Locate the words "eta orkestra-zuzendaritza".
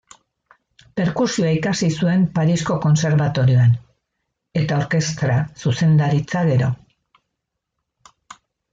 4.65-6.45